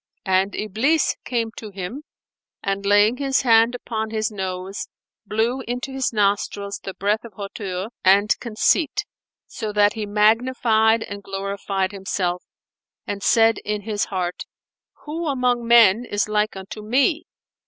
And 0.25 0.55
Iblis 0.55 1.15
came 1.25 1.51
to 1.57 1.69
him 1.69 2.01
and, 2.63 2.87
laying 2.87 3.17
his 3.17 3.41
hand 3.43 3.75
upon 3.75 4.09
his 4.09 4.31
nose, 4.31 4.87
blew 5.27 5.61
into 5.67 5.91
his 5.91 6.11
nostrils 6.11 6.79
the 6.83 6.95
breath 6.95 7.23
of 7.23 7.33
hauteur 7.33 7.89
and 8.03 8.35
conceit, 8.39 9.05
so 9.45 9.71
that 9.73 9.93
he 9.93 10.07
magnified 10.07 11.03
and 11.03 11.21
glorified 11.21 11.91
himself 11.91 12.41
and 13.05 13.21
said 13.21 13.59
in 13.59 13.81
his 13.81 14.05
heart, 14.05 14.45
"Who 15.05 15.27
among 15.27 15.67
men 15.67 16.05
is 16.05 16.27
like 16.27 16.55
unto 16.55 16.81
me?" 16.81 17.27